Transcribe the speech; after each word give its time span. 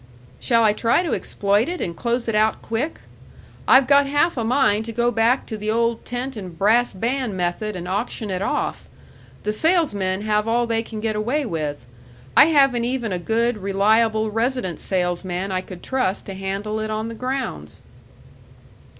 "Shall 0.39 0.63
I 0.63 0.73
try 0.73 1.03
to 1.03 1.13
exploit 1.13 1.69
it 1.69 1.79
and 1.79 1.95
close 1.95 2.27
it 2.27 2.33
out 2.33 2.63
quick? 2.63 3.01
I've 3.67 3.85
got 3.85 4.07
half 4.07 4.35
a 4.35 4.43
mind 4.43 4.83
to 4.85 4.91
go 4.91 5.11
back 5.11 5.45
to 5.45 5.57
the 5.57 5.69
old 5.69 6.05
tent 6.05 6.35
and 6.35 6.57
brass 6.57 6.91
band 6.91 7.37
method 7.37 7.75
and 7.75 7.87
auction 7.87 8.31
it 8.31 8.41
off. 8.41 8.87
The 9.43 9.53
salesmen 9.53 10.21
have 10.23 10.47
all 10.47 10.65
they 10.65 10.81
can 10.81 11.01
get 11.01 11.15
away 11.15 11.45
with. 11.45 11.85
I 12.35 12.45
haven't 12.45 12.83
even 12.85 13.11
a 13.11 13.19
good, 13.19 13.59
reliable 13.59 14.31
resident 14.31 14.79
salesman 14.79 15.51
I 15.51 15.61
could 15.61 15.83
trust 15.83 16.25
to 16.25 16.33
handle 16.33 16.79
it 16.79 16.89
on 16.89 17.07
the 17.07 17.13
grounds." 17.13 17.81